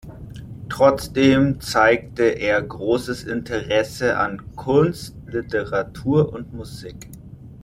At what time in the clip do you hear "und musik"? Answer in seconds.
6.33-7.07